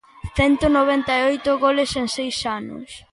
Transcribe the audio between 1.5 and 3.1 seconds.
goles en seis anos.